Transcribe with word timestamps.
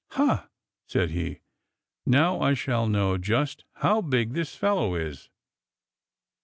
"Ha!" 0.13 0.47
said 0.87 1.11
he, 1.11 1.41
"now 2.07 2.41
I 2.41 2.55
shall 2.55 2.87
know 2.87 3.19
just 3.19 3.65
how 3.85 4.01
big 4.01 4.33
this 4.33 4.55
fellow 4.55 4.95
is." 4.95 5.29